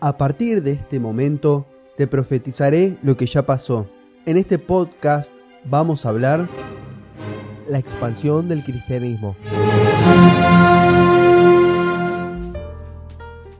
[0.00, 1.66] A partir de este momento
[1.96, 3.86] te profetizaré lo que ya pasó.
[4.26, 5.32] En este podcast
[5.64, 6.48] vamos a hablar
[7.68, 9.36] la expansión del cristianismo.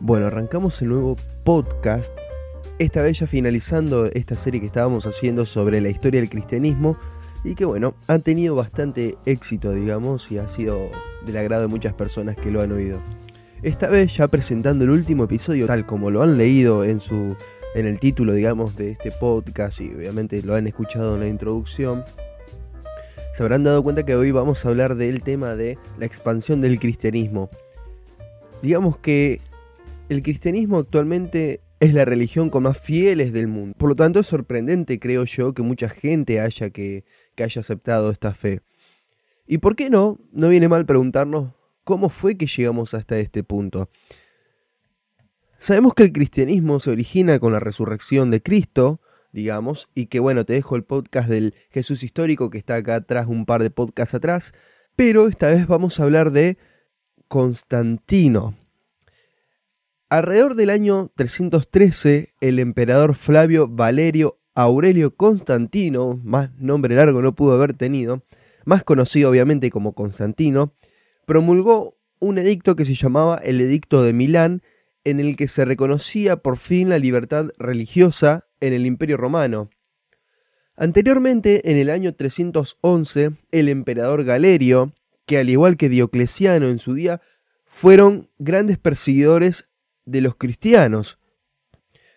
[0.00, 2.12] Bueno, arrancamos el nuevo podcast,
[2.78, 6.96] esta vez ya finalizando esta serie que estábamos haciendo sobre la historia del cristianismo
[7.44, 10.90] y que bueno, han tenido bastante éxito, digamos, y ha sido
[11.26, 13.00] del agrado de muchas personas que lo han oído.
[13.62, 17.36] Esta vez ya presentando el último episodio tal como lo han leído en su
[17.74, 22.04] en el título, digamos, de este podcast y obviamente lo han escuchado en la introducción,
[23.34, 26.78] se habrán dado cuenta que hoy vamos a hablar del tema de la expansión del
[26.78, 27.50] cristianismo.
[28.62, 29.40] Digamos que
[30.08, 33.74] el cristianismo actualmente es la religión con más fieles del mundo.
[33.76, 37.04] Por lo tanto, es sorprendente, creo yo, que mucha gente haya que,
[37.34, 38.60] que haya aceptado esta fe.
[39.46, 40.18] ¿Y por qué no?
[40.32, 41.57] No viene mal preguntarnos
[41.88, 43.88] cómo fue que llegamos hasta este punto.
[45.58, 49.00] Sabemos que el cristianismo se origina con la resurrección de Cristo,
[49.32, 53.26] digamos, y que bueno, te dejo el podcast del Jesús histórico que está acá atrás,
[53.26, 54.52] un par de podcasts atrás,
[54.96, 56.58] pero esta vez vamos a hablar de
[57.26, 58.54] Constantino.
[60.10, 67.54] Alrededor del año 313, el emperador Flavio Valerio Aurelio Constantino, más nombre largo no pudo
[67.54, 68.24] haber tenido,
[68.66, 70.74] más conocido obviamente como Constantino,
[71.28, 74.62] promulgó un edicto que se llamaba el Edicto de Milán,
[75.04, 79.68] en el que se reconocía por fin la libertad religiosa en el Imperio Romano.
[80.74, 84.94] Anteriormente, en el año 311, el emperador Galerio,
[85.26, 87.20] que al igual que Diocleciano en su día,
[87.66, 89.68] fueron grandes perseguidores
[90.06, 91.18] de los cristianos,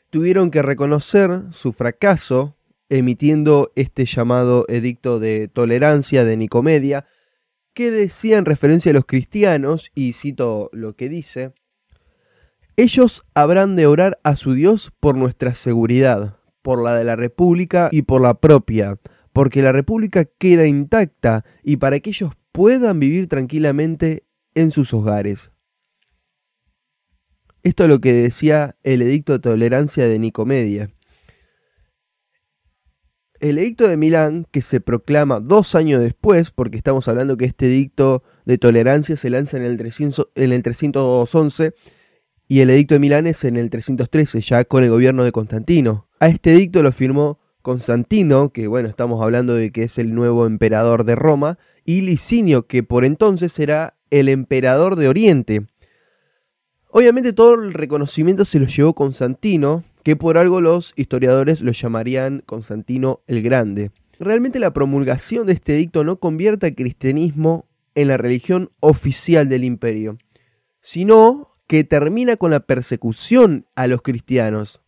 [0.10, 2.56] tuvieron que reconocer su fracaso
[2.88, 7.08] emitiendo este llamado edicto de tolerancia de Nicomedia,
[7.74, 11.54] que decía en referencia a los cristianos, y cito lo que dice,
[12.78, 17.90] ellos habrán de orar a su Dios por nuestra seguridad, por la de la República
[17.92, 18.98] y por la propia,
[19.34, 24.24] porque la República queda intacta y para que ellos puedan vivir tranquilamente
[24.56, 25.52] en sus hogares.
[27.64, 30.90] Esto es lo que decía el edicto de tolerancia de Nicomedia.
[33.42, 37.66] El edicto de Milán, que se proclama dos años después, porque estamos hablando que este
[37.66, 41.74] edicto de tolerancia se lanza en el, 300, en el 311,
[42.48, 46.08] y el edicto de Milán es en el 313, ya con el gobierno de Constantino.
[46.20, 50.46] A este edicto lo firmó Constantino, que bueno, estamos hablando de que es el nuevo
[50.46, 55.66] emperador de Roma, y Licinio, que por entonces era el emperador de Oriente.
[56.92, 62.44] Obviamente todo el reconocimiento se lo llevó Constantino, que por algo los historiadores lo llamarían
[62.46, 63.92] Constantino el Grande.
[64.20, 69.64] Realmente la promulgación de este edicto no convierte al cristianismo en la religión oficial del
[69.64, 70.18] imperio,
[70.80, 74.82] sino que termina con la persecución a los cristianos.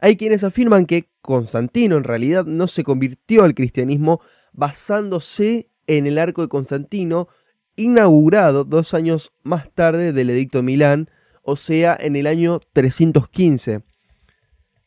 [0.00, 4.20] Hay quienes afirman que Constantino en realidad no se convirtió al cristianismo
[4.52, 7.28] basándose en el arco de Constantino,
[7.76, 11.10] inaugurado dos años más tarde del Edicto de Milán,
[11.42, 13.82] o sea, en el año 315.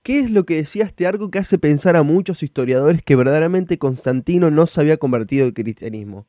[0.04, 3.78] ¿Qué es lo que decía este arco que hace pensar a muchos historiadores que verdaderamente
[3.78, 6.28] Constantino no se había convertido al cristianismo?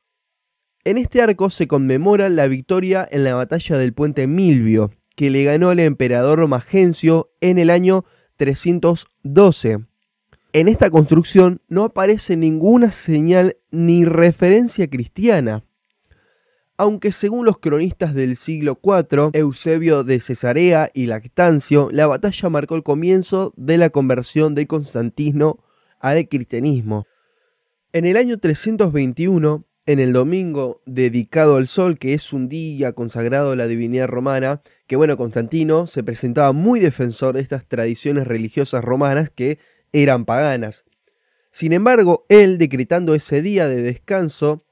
[0.84, 5.42] En este arco se conmemora la victoria en la batalla del puente Milvio, que le
[5.42, 8.04] ganó al emperador Magencio en el año
[8.36, 9.80] 312.
[10.52, 15.64] En esta construcción no aparece ninguna señal ni referencia cristiana,
[16.76, 22.74] aunque según los cronistas del siglo IV, Eusebio de Cesarea y Lactancio, la batalla marcó
[22.74, 25.60] el comienzo de la conversión de Constantino
[26.00, 27.06] al cristianismo.
[27.92, 33.52] En el año 321, en el domingo dedicado al sol, que es un día consagrado
[33.52, 38.82] a la divinidad romana, que bueno, Constantino se presentaba muy defensor de estas tradiciones religiosas
[38.82, 39.58] romanas que
[39.92, 40.84] eran paganas.
[41.52, 44.63] Sin embargo, él, decretando ese día de descanso,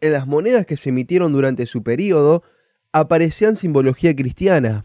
[0.00, 2.42] en las monedas que se emitieron durante su periodo,
[2.92, 4.84] aparecían simbología cristiana.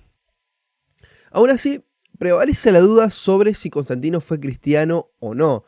[1.32, 1.84] Aún así,
[2.18, 5.66] prevalece la duda sobre si Constantino fue cristiano o no,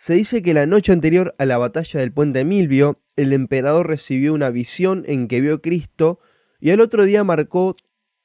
[0.00, 4.32] se dice que la noche anterior a la batalla del puente Milvio, el emperador recibió
[4.32, 6.20] una visión en que vio a Cristo
[6.58, 7.76] y al otro día marcó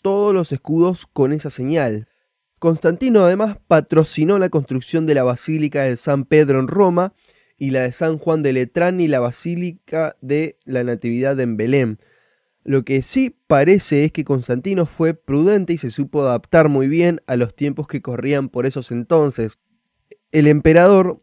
[0.01, 2.07] todos los escudos con esa señal.
[2.59, 7.13] Constantino además patrocinó la construcción de la Basílica de San Pedro en Roma
[7.57, 11.99] y la de San Juan de Letrán y la Basílica de la Natividad en Belén.
[12.63, 17.21] Lo que sí parece es que Constantino fue prudente y se supo adaptar muy bien
[17.27, 19.59] a los tiempos que corrían por esos entonces.
[20.31, 21.21] El emperador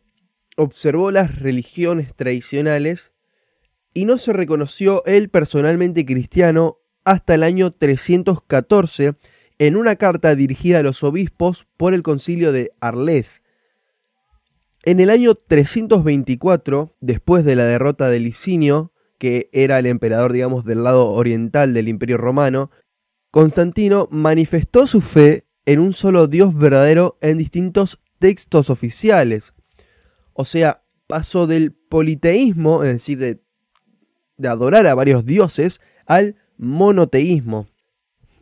[0.56, 3.12] observó las religiones tradicionales
[3.92, 9.14] y no se reconoció él personalmente cristiano hasta el año 314
[9.58, 13.41] en una carta dirigida a los obispos por el concilio de Arles.
[14.84, 20.64] En el año 324, después de la derrota de Licinio, que era el emperador, digamos,
[20.64, 22.72] del lado oriental del Imperio Romano,
[23.30, 29.54] Constantino manifestó su fe en un solo Dios verdadero en distintos textos oficiales.
[30.32, 33.40] O sea, pasó del politeísmo, es decir, de,
[34.36, 37.68] de adorar a varios dioses, al monoteísmo.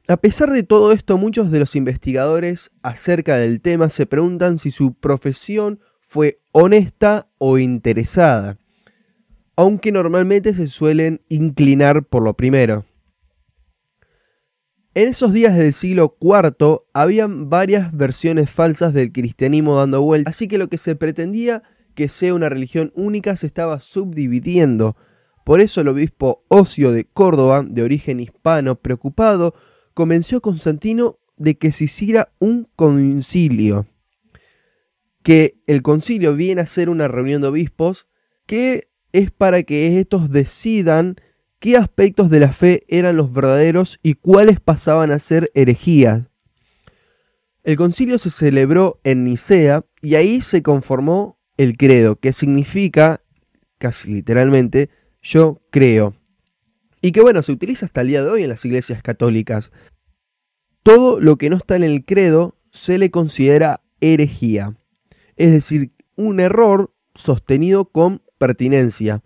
[0.08, 4.70] A pesar de todo esto, muchos de los investigadores acerca del tema se preguntan si
[4.70, 5.80] su profesión
[6.10, 8.58] fue honesta o interesada,
[9.54, 12.84] aunque normalmente se suelen inclinar por lo primero.
[14.92, 20.48] En esos días del siglo IV habían varias versiones falsas del cristianismo dando vuelta, así
[20.48, 21.62] que lo que se pretendía
[21.94, 24.96] que sea una religión única se estaba subdividiendo.
[25.44, 29.54] Por eso el obispo Ocio de Córdoba, de origen hispano, preocupado,
[29.94, 33.86] convenció a Constantino de que se hiciera un concilio.
[35.22, 38.06] Que el concilio viene a ser una reunión de obispos
[38.46, 41.16] que es para que estos decidan
[41.58, 46.22] qué aspectos de la fe eran los verdaderos y cuáles pasaban a ser herejías.
[47.62, 53.20] El concilio se celebró en Nicea y ahí se conformó el credo, que significa,
[53.78, 54.88] casi literalmente,
[55.22, 56.14] yo creo.
[57.02, 59.70] Y que bueno, se utiliza hasta el día de hoy en las iglesias católicas.
[60.82, 64.76] Todo lo que no está en el credo se le considera herejía,
[65.40, 69.22] es decir, un error sostenido con pertinencia.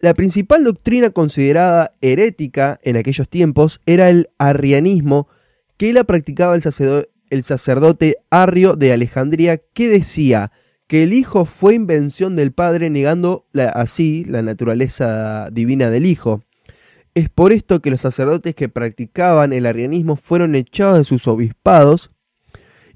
[0.00, 5.28] La principal doctrina considerada herética en aquellos tiempos era el arrianismo
[5.76, 10.50] que la practicaba el, sacerdote, Arrio de Alejandría que decía
[10.88, 16.42] que el Hijo fue invención del Padre negando así la naturaleza divina del Hijo.
[17.14, 22.10] Es por esto que los sacerdotes que practicaban el arrianismo fueron echados de sus obispados.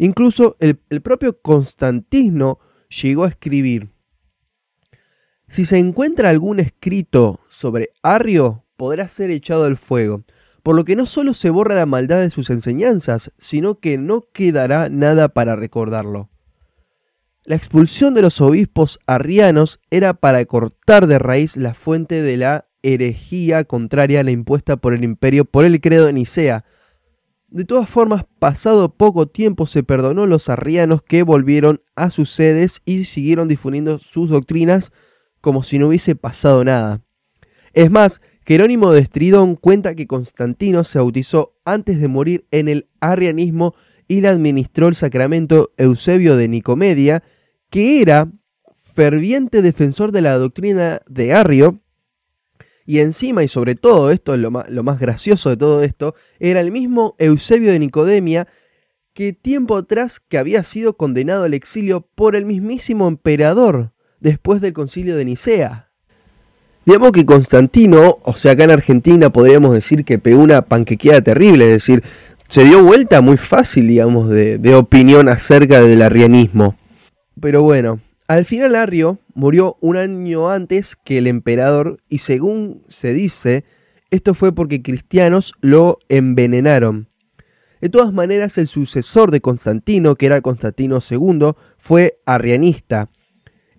[0.03, 2.59] Incluso el propio Constantino
[2.89, 3.91] llegó a escribir
[5.51, 10.23] si se encuentra algún escrito sobre Arrio, podrá ser echado al fuego,
[10.63, 14.29] por lo que no solo se borra la maldad de sus enseñanzas, sino que no
[14.33, 16.31] quedará nada para recordarlo.
[17.45, 22.67] La expulsión de los obispos arrianos era para cortar de raíz la fuente de la
[22.85, 26.65] herejía contraria a la impuesta por el imperio por el credo de Nicea.
[27.51, 32.31] De todas formas, pasado poco tiempo se perdonó a los arrianos que volvieron a sus
[32.31, 34.93] sedes y siguieron difundiendo sus doctrinas
[35.41, 37.03] como si no hubiese pasado nada.
[37.73, 42.89] Es más, Jerónimo de Estridón cuenta que Constantino se bautizó antes de morir en el
[43.01, 43.75] arrianismo
[44.07, 47.23] y le administró el sacramento Eusebio de Nicomedia,
[47.69, 48.29] que era
[48.95, 51.81] ferviente defensor de la doctrina de Arrio,
[52.91, 56.59] y encima y sobre todo esto, lo más, lo más gracioso de todo esto, era
[56.59, 58.49] el mismo Eusebio de Nicodemia
[59.13, 64.73] que tiempo atrás que había sido condenado al exilio por el mismísimo emperador después del
[64.73, 65.91] concilio de Nicea.
[66.85, 71.67] Digamos que Constantino, o sea, acá en Argentina podríamos decir que pegó una panquequeada terrible,
[71.67, 72.03] es decir,
[72.49, 76.75] se dio vuelta muy fácil, digamos, de, de opinión acerca del arrianismo.
[77.41, 83.13] Pero bueno, al final Arrio murió un año antes que el emperador y según se
[83.13, 83.65] dice,
[84.11, 87.09] esto fue porque cristianos lo envenenaron.
[87.81, 93.09] De todas maneras, el sucesor de Constantino, que era Constantino II, fue arrianista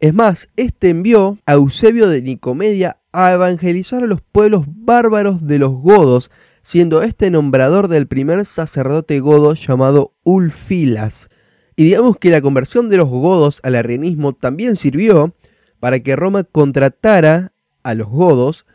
[0.01, 5.59] es más, este envió a Eusebio de Nicomedia a evangelizar a los pueblos bárbaros de
[5.59, 6.31] los godos,
[6.63, 11.29] siendo este nombrador del primer sacerdote godo llamado Ulfilas.
[11.75, 15.35] Y digamos que la conversión de los godos al arrianismo también sirvió
[15.81, 18.67] para que Roma contratara a los godos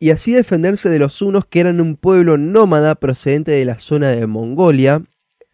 [0.00, 4.08] y así defenderse de los hunos que eran un pueblo nómada procedente de la zona
[4.08, 5.04] de Mongolia,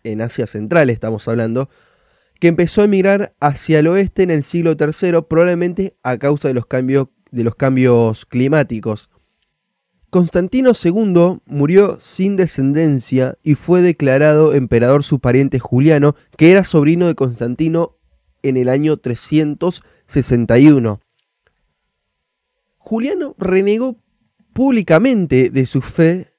[0.02, 1.68] en Asia Central estamos hablando,
[2.40, 6.54] que empezó a emigrar hacia el oeste en el siglo III, probablemente a causa de
[6.54, 9.10] los cambios, de los cambios climáticos.
[10.08, 17.08] Constantino II murió sin descendencia y fue declarado emperador su pariente Juliano, que era sobrino
[17.08, 17.98] de Constantino
[18.42, 18.96] en el año
[20.22, 21.00] 361.
[22.78, 23.96] Juliano renegó
[24.52, 26.32] públicamente de su fe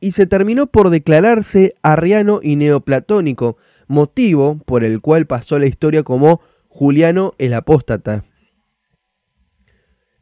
[0.00, 3.56] y se terminó por declararse arriano y neoplatónico,
[3.86, 8.24] motivo por el cual pasó la historia como Juliano el Apóstata.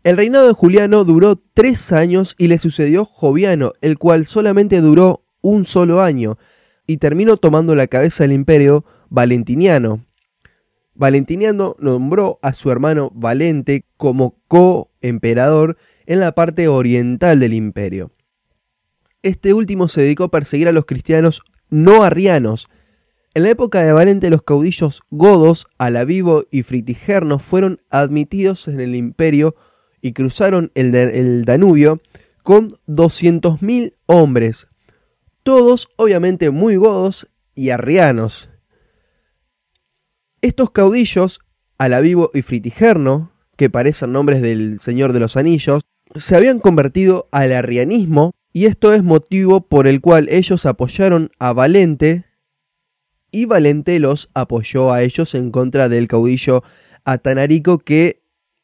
[0.04, 5.24] El reinado de Juliano duró tres años y le sucedió Joviano, el cual solamente duró
[5.40, 6.38] un solo año,
[6.86, 10.04] y terminó tomando la cabeza del imperio Valentiniano.
[10.94, 18.10] Valentiniano nombró a su hermano Valente como co-emperador en la parte oriental del imperio.
[19.22, 22.68] este último se dedicó a perseguir a los cristianos no arrianos.
[23.34, 28.94] En la época de Valente los caudillos godos, Alavivo y Fritigerno fueron admitidos en el
[28.94, 29.54] imperio
[30.02, 32.00] y cruzaron el, el Danubio
[32.42, 34.66] con 200.000 hombres,
[35.44, 38.50] todos obviamente muy godos y arrianos.
[40.42, 41.38] Estos caudillos,
[41.78, 45.82] Alavivo y Fritigerno, que parecen nombres del Señor de los Anillos,
[46.16, 51.52] se habían convertido al arrianismo y esto es motivo por el cual ellos apoyaron a
[51.52, 52.24] Valente
[53.30, 56.64] y Valente los apoyó a ellos en contra del caudillo
[57.04, 58.22] Atanarico que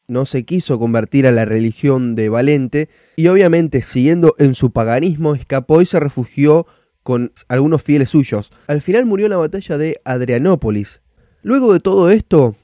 [0.09, 5.37] no se quiso convertir a la religión de Valente y obviamente siguiendo en su paganismo
[5.37, 6.67] escapó y se refugió
[7.05, 8.51] con algunos fieles suyos.
[8.67, 11.03] Al final murió en la batalla de Adrianópolis.
[11.49, 12.57] Luego de todo esto,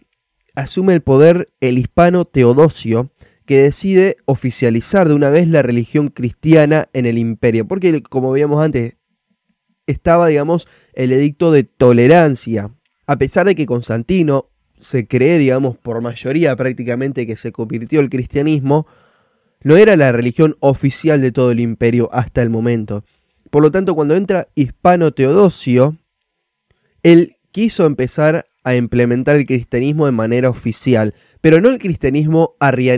[0.54, 3.10] asume el poder el hispano Teodosio,
[3.46, 8.62] que decide oficializar de una vez la religión cristiana en el imperio, porque como veíamos
[8.62, 8.96] antes,
[9.86, 12.72] estaba, digamos, el edicto de tolerancia.
[13.06, 18.10] A pesar de que Constantino se cree, digamos, por mayoría prácticamente que se convirtió el
[18.10, 18.86] cristianismo,
[19.62, 23.02] no era la religión oficial de todo el imperio hasta el momento.
[23.48, 25.96] Por lo tanto, cuando entra Hispano Teodosio,
[27.02, 32.56] él quiso empezar a implementar el cristianismo de manera oficial, pero no el cristianismo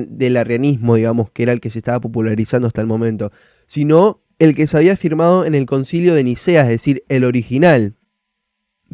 [0.09, 3.33] del arrianismo, digamos, que era el que se estaba popularizando hasta el momento,
[3.67, 7.95] sino el que se había firmado en el concilio de Nicea, es decir, el original.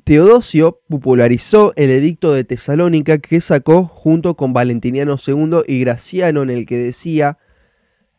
[0.04, 6.50] Teodosio popularizó el edicto de Tesalónica que sacó junto con Valentiniano II y Graciano en
[6.50, 7.38] el que decía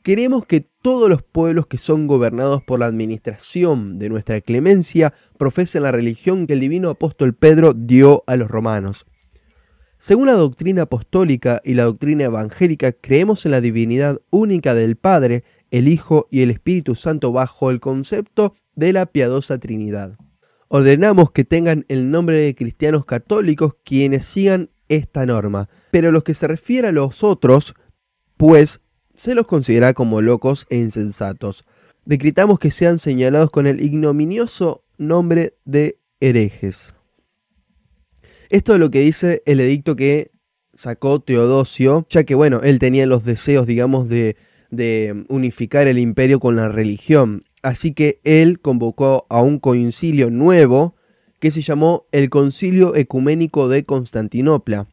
[0.03, 5.83] Queremos que todos los pueblos que son gobernados por la administración de nuestra clemencia profesen
[5.83, 9.05] la religión que el divino apóstol Pedro dio a los romanos.
[10.00, 15.45] Según la doctrina apostólica y la doctrina evangélica, creemos en la divinidad única del Padre,
[15.72, 20.17] el Hijo y el Espíritu Santo bajo el concepto de la piadosa Trinidad.
[20.67, 26.33] Ordenamos que tengan el nombre de cristianos católicos quienes sigan esta norma, pero los que
[26.33, 27.74] se refiere a los otros,
[28.36, 28.81] pues
[29.15, 31.65] se los considera como locos e insensatos.
[32.05, 36.93] Decretamos que sean señalados con el ignominioso nombre de herejes.
[38.50, 40.32] Esto es lo que dice el edicto que
[40.75, 44.36] sacó Teodosio, ya que bueno, él tenía los deseos, digamos, de,
[44.70, 47.43] de unificar el imperio con la religión.
[47.62, 50.96] Así que él convocó a un concilio nuevo
[51.39, 54.88] que se llamó el Concilio Ecuménico de Constantinopla.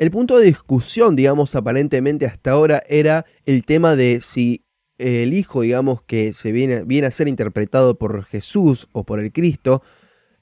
[0.00, 4.64] El punto de discusión, digamos, aparentemente hasta ahora era el tema de si
[4.96, 9.30] el Hijo, digamos, que se viene, viene a ser interpretado por Jesús o por el
[9.30, 9.82] Cristo,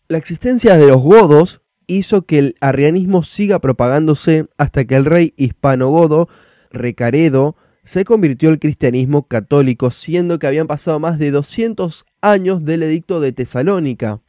[0.09, 5.35] La existencia de los godos hizo que el arrianismo siga propagándose hasta que el rey
[5.37, 6.29] hispano-godo,
[6.71, 12.83] Recaredo, se convirtió al cristianismo católico, siendo que habían pasado más de 200 años del
[12.83, 14.21] edicto de Tesalónica.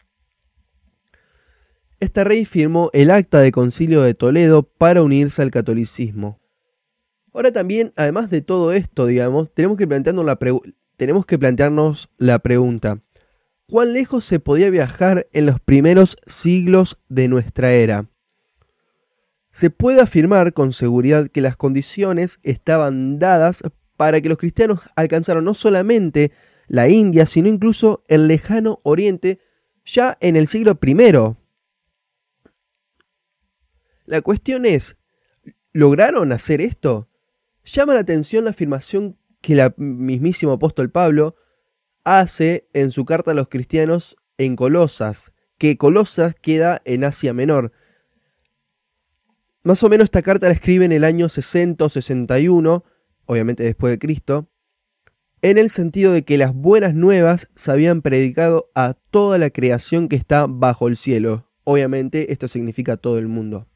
[2.00, 6.39] Este rey firmó el acta de concilio de Toledo para unirse al catolicismo.
[7.34, 10.28] Ahora también, además de todo esto, digamos, tenemos que, plantearnos
[12.18, 13.00] la pregunta,
[13.68, 18.08] ¿cuán lejos se podía viajar en los primeros siglos de nuestra era?
[19.52, 23.62] Se puede afirmar con seguridad que las condiciones estaban dadas
[23.96, 26.32] para que los cristianos alcanzaran no solamente
[26.68, 29.40] la India, sino incluso el lejano Oriente
[29.86, 30.96] ya en el siglo I.
[34.06, 34.96] La cuestión es,
[35.74, 37.09] lograron hacer esto?
[37.72, 41.36] Llama la atención la afirmación que el mismísimo apóstol Pablo
[42.04, 47.72] hace en su carta a los cristianos en Colosas, que Colosas queda en Asia Menor.
[49.62, 52.84] Más o menos esta carta la escribe en el año 60 o 61,
[53.26, 54.50] obviamente después de Cristo,
[55.44, 60.10] en el sentido de que las buenas nuevas se habían predicado a toda la creación
[60.10, 61.52] que está bajo el cielo.
[61.66, 63.68] Obviamente esto significa todo el mundo.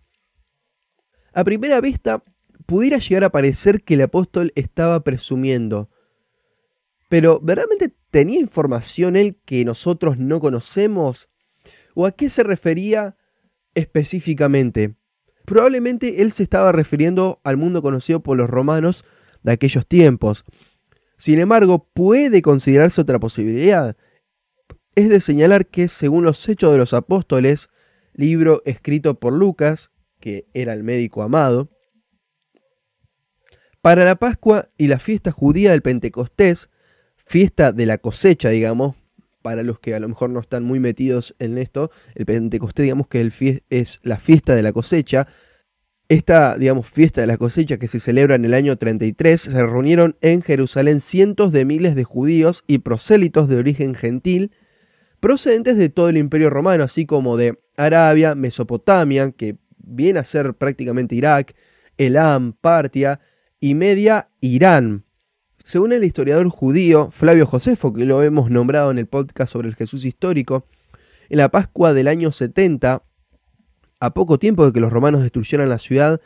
[1.32, 2.24] A primera vista,
[2.66, 5.90] pudiera llegar a parecer que el apóstol estaba presumiendo,
[7.14, 11.30] pero ¿verdaderamente tenía información él que nosotros no conocemos?
[11.94, 13.18] ¿O a qué se refería
[13.76, 14.96] específicamente?
[15.46, 19.06] Probablemente él se estaba refiriendo al mundo conocido por los romanos
[19.44, 20.44] de aquellos tiempos.
[21.18, 23.96] Sin embargo, puede considerarse otra posibilidad.
[24.96, 27.70] Es de señalar que, según los Hechos de los Apóstoles,
[28.14, 31.70] libro escrito por Lucas, que era el médico amado,
[33.84, 36.70] para la Pascua y la fiesta judía del Pentecostés,
[37.26, 38.96] fiesta de la cosecha, digamos,
[39.42, 43.08] para los que a lo mejor no están muy metidos en esto, el Pentecostés, digamos
[43.08, 43.30] que
[43.70, 45.28] es la fiesta de la cosecha.
[46.08, 50.16] Esta, digamos, fiesta de la cosecha que se celebra en el año 33, se reunieron
[50.22, 54.54] en Jerusalén cientos de miles de judíos y prosélitos de origen gentil,
[55.20, 60.54] procedentes de todo el imperio romano, así como de Arabia, Mesopotamia, que viene a ser
[60.54, 61.54] prácticamente Irak,
[61.98, 63.20] Elam, Partia
[63.64, 65.06] y Media Irán.
[65.64, 69.76] Según el historiador judío Flavio Josefo, que lo hemos nombrado en el podcast sobre el
[69.76, 70.66] Jesús histórico,
[71.30, 73.04] en la Pascua del año 70,
[74.02, 76.20] a poco tiempo de que los romanos destruyeran la ciudad,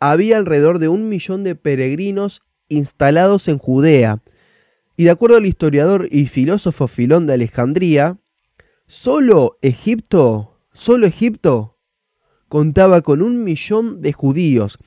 [0.00, 4.20] había alrededor de un millón de peregrinos instalados en Judea.
[4.94, 8.18] Y de acuerdo al historiador y filósofo Filón de Alejandría,
[8.86, 11.78] solo Egipto, solo Egipto
[12.48, 14.78] contaba con un millón de judíos.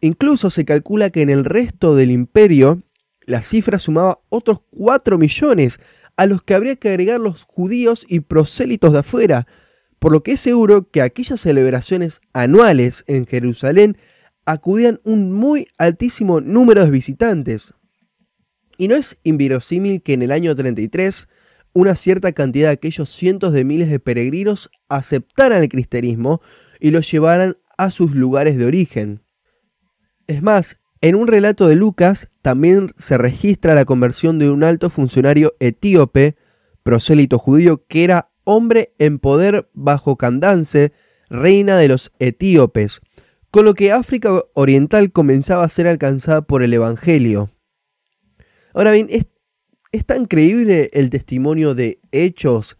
[0.00, 2.82] Incluso se calcula que en el resto del imperio
[3.26, 5.80] la cifra sumaba otros 4 millones,
[6.16, 9.46] a los que habría que agregar los judíos y prosélitos de afuera,
[9.98, 13.98] por lo que es seguro que aquellas celebraciones anuales en Jerusalén
[14.44, 17.74] acudían un muy altísimo número de visitantes.
[18.78, 21.28] Y no es inverosímil que en el año 33
[21.72, 26.40] una cierta cantidad de aquellos cientos de miles de peregrinos aceptaran el cristianismo
[26.80, 29.25] y los llevaran a sus lugares de origen.
[30.26, 34.90] Es más, en un relato de Lucas también se registra la conversión de un alto
[34.90, 36.36] funcionario etíope,
[36.82, 40.92] prosélito judío, que era hombre en poder bajo Candance,
[41.28, 43.00] reina de los etíopes,
[43.50, 47.50] con lo que África Oriental comenzaba a ser alcanzada por el Evangelio.
[48.74, 49.26] Ahora bien, es,
[50.04, 52.76] tan creíble el testimonio de Hechos,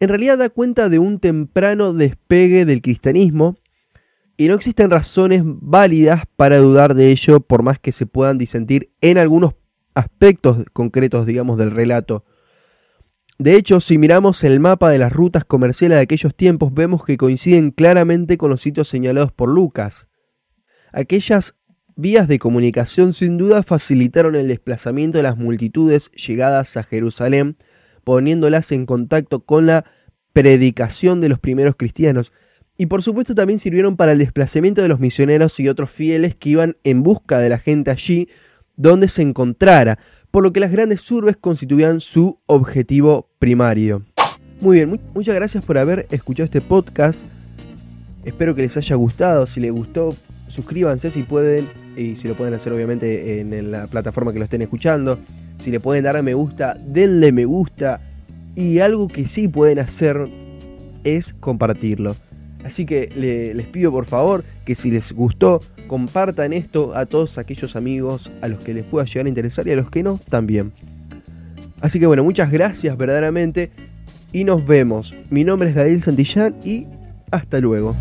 [0.00, 3.56] en realidad da cuenta de un temprano despegue del cristianismo,
[4.40, 8.92] y no existen razones válidas para dudar de ello, por más que se puedan disentir
[9.00, 9.54] en algunos
[9.94, 12.24] aspectos concretos, digamos, del relato.
[13.38, 17.16] De hecho, si miramos el mapa de las rutas comerciales de aquellos tiempos, vemos que
[17.16, 20.06] coinciden claramente con los sitios señalados por Lucas.
[20.92, 21.56] Aquellas
[21.96, 27.56] vías de comunicación sin duda facilitaron el desplazamiento de las multitudes llegadas a Jerusalén,
[28.04, 29.84] poniéndolas en contacto con la
[30.32, 32.32] predicación de los primeros cristianos,
[32.78, 36.50] y por supuesto también sirvieron para el desplazamiento de los misioneros y otros fieles que
[36.50, 38.28] iban en busca de la gente allí
[38.76, 39.98] donde se encontrara,
[40.30, 44.04] por lo que las grandes urbes constituían su objetivo primario.
[44.60, 47.18] Muy bien, muchas gracias por haber escuchado este podcast.
[48.24, 49.48] Espero que les haya gustado.
[49.48, 50.14] Si les gustó,
[50.46, 51.68] suscríbanse si pueden.
[51.96, 55.18] Y si lo pueden hacer obviamente en la plataforma que lo estén escuchando.
[55.58, 58.00] Si le pueden dar a me gusta, denle me gusta.
[58.54, 60.28] Y algo que sí pueden hacer
[61.02, 62.14] es compartirlo.
[62.64, 63.10] Así que
[63.54, 68.48] les pido por favor que si les gustó, compartan esto a todos aquellos amigos a
[68.48, 70.72] los que les pueda llegar a interesar y a los que no también.
[71.80, 73.70] Así que bueno, muchas gracias verdaderamente
[74.32, 75.14] y nos vemos.
[75.30, 76.86] Mi nombre es Gael Santillán y
[77.30, 77.94] hasta luego.